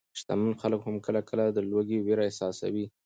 شتمن 0.19 0.53
خلک 0.61 0.81
هم 0.87 0.95
کله 1.05 1.19
ناکله 1.21 1.45
د 1.55 1.59
لوږې 1.71 1.97
وېره 2.05 2.23
احساسوي. 2.25 2.85